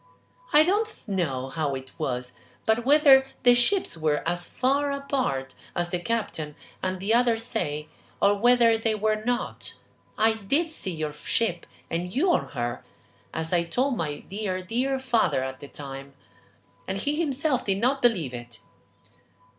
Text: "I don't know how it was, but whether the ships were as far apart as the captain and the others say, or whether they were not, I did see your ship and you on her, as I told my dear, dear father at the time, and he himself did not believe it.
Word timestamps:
"I 0.51 0.63
don't 0.63 1.07
know 1.07 1.49
how 1.49 1.75
it 1.75 1.91
was, 1.99 2.33
but 2.65 2.83
whether 2.85 3.27
the 3.43 3.53
ships 3.53 3.95
were 3.95 4.27
as 4.27 4.47
far 4.47 4.91
apart 4.91 5.53
as 5.75 5.91
the 5.91 5.99
captain 5.99 6.55
and 6.81 6.99
the 6.99 7.13
others 7.13 7.43
say, 7.43 7.87
or 8.19 8.33
whether 8.35 8.79
they 8.79 8.95
were 8.95 9.23
not, 9.23 9.75
I 10.17 10.33
did 10.33 10.71
see 10.71 10.89
your 10.89 11.13
ship 11.13 11.67
and 11.87 12.11
you 12.11 12.31
on 12.31 12.47
her, 12.53 12.83
as 13.31 13.53
I 13.53 13.63
told 13.63 13.95
my 13.95 14.21
dear, 14.21 14.63
dear 14.63 14.97
father 14.97 15.43
at 15.43 15.59
the 15.59 15.67
time, 15.67 16.15
and 16.87 16.97
he 16.97 17.19
himself 17.19 17.63
did 17.63 17.77
not 17.77 18.01
believe 18.01 18.33
it. 18.33 18.57